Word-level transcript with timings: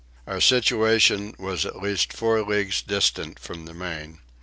Our 0.25 0.41
situation 0.41 1.35
was 1.37 1.63
at 1.63 1.79
least 1.79 2.11
four 2.11 2.41
leagues 2.41 2.81
distant 2.81 3.37
from 3.37 3.65
the 3.65 3.73
main. 3.75 4.17